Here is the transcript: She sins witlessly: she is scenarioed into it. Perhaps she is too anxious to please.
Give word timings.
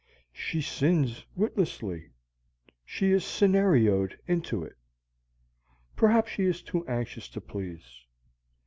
She 0.33 0.61
sins 0.61 1.23
witlessly: 1.35 2.09
she 2.83 3.11
is 3.11 3.23
scenarioed 3.23 4.17
into 4.25 4.63
it. 4.63 4.73
Perhaps 5.95 6.31
she 6.31 6.45
is 6.45 6.63
too 6.63 6.83
anxious 6.87 7.29
to 7.29 7.39
please. 7.39 7.83